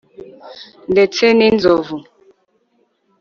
ndetse 0.91 1.23
n'inzovu 1.37 1.95